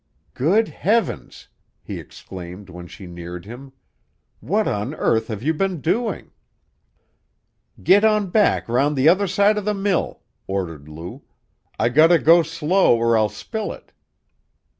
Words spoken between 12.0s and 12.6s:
go